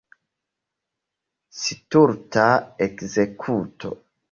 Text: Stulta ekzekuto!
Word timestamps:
Stulta 1.59 2.47
ekzekuto! 2.89 3.97